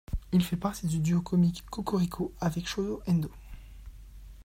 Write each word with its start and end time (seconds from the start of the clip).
Il 0.31 0.43
fait 0.43 0.57
partie 0.57 0.87
du 0.87 0.99
duo 0.99 1.21
comique 1.21 1.63
Cocorico 1.69 2.33
avec 2.39 2.65
Shōzō 2.67 3.03
Endō. 3.05 3.29